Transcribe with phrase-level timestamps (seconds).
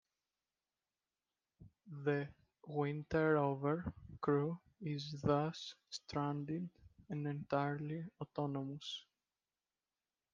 [1.85, 2.27] The
[2.67, 6.67] "winterover" crew is thus stranded
[7.11, 9.05] and entirely autonomous.